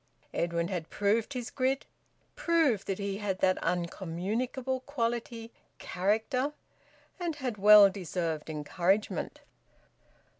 [0.33, 1.85] Edwin had proved his grit,
[2.35, 6.53] proved that he had that uncommunicable quality, `character,'
[7.19, 9.41] and had well deserved encouragement.